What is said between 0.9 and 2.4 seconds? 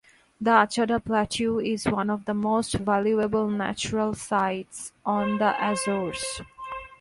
Plateau is one of the